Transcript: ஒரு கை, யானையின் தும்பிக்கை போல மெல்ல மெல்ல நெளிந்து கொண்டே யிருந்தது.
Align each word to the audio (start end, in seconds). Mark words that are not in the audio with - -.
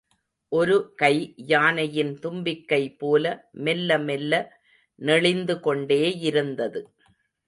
ஒரு 0.51 0.93
கை, 0.95 1.33
யானையின் 1.35 2.19
தும்பிக்கை 2.19 2.79
போல 2.97 3.25
மெல்ல 3.51 3.99
மெல்ல 3.99 4.33
நெளிந்து 5.01 5.59
கொண்டே 5.59 6.01
யிருந்தது. 6.21 6.81